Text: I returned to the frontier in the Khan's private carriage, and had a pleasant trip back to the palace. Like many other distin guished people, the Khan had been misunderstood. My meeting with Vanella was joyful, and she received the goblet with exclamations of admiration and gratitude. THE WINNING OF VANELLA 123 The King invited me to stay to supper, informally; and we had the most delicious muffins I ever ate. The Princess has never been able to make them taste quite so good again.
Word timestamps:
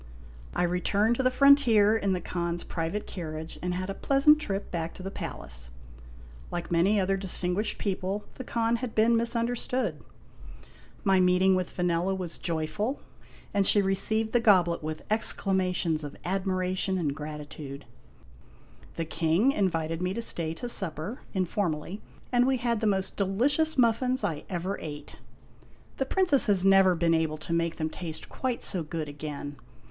I 0.55 0.63
returned 0.63 1.17
to 1.17 1.21
the 1.21 1.29
frontier 1.29 1.95
in 1.95 2.13
the 2.13 2.21
Khan's 2.21 2.63
private 2.63 3.05
carriage, 3.05 3.59
and 3.61 3.75
had 3.75 3.87
a 3.87 3.93
pleasant 3.93 4.39
trip 4.39 4.71
back 4.71 4.95
to 4.95 5.03
the 5.03 5.11
palace. 5.11 5.69
Like 6.49 6.71
many 6.71 6.99
other 6.99 7.15
distin 7.19 7.53
guished 7.55 7.77
people, 7.77 8.25
the 8.33 8.43
Khan 8.43 8.77
had 8.77 8.95
been 8.95 9.15
misunderstood. 9.15 10.01
My 11.03 11.19
meeting 11.19 11.53
with 11.53 11.77
Vanella 11.77 12.17
was 12.17 12.39
joyful, 12.39 12.99
and 13.53 13.67
she 13.67 13.79
received 13.79 14.33
the 14.33 14.39
goblet 14.39 14.81
with 14.81 15.03
exclamations 15.11 16.03
of 16.03 16.17
admiration 16.25 16.97
and 16.97 17.15
gratitude. 17.15 17.85
THE 18.95 19.03
WINNING 19.03 19.15
OF 19.19 19.19
VANELLA 19.19 19.49
123 19.49 19.49
The 19.51 19.51
King 19.51 19.51
invited 19.51 20.01
me 20.01 20.13
to 20.15 20.21
stay 20.23 20.53
to 20.55 20.67
supper, 20.67 21.21
informally; 21.35 22.01
and 22.31 22.47
we 22.47 22.57
had 22.57 22.79
the 22.79 22.87
most 22.87 23.15
delicious 23.15 23.77
muffins 23.77 24.23
I 24.23 24.45
ever 24.49 24.79
ate. 24.79 25.19
The 25.97 26.07
Princess 26.07 26.47
has 26.47 26.65
never 26.65 26.95
been 26.95 27.13
able 27.13 27.37
to 27.37 27.53
make 27.53 27.75
them 27.75 27.91
taste 27.91 28.29
quite 28.29 28.63
so 28.63 28.81
good 28.81 29.07
again. 29.07 29.57